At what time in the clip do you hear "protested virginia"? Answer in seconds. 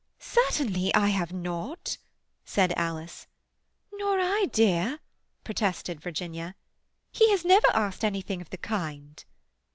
5.43-6.55